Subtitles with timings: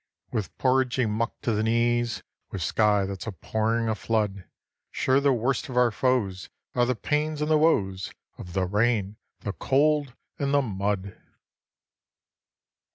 [0.31, 4.45] With porridgy muck to the knees, With sky that's a pouring a flood,
[4.89, 9.17] Sure the worst of our foes Are the pains and the woes Of the RAIN,
[9.41, 11.21] the COLD, and the MUD.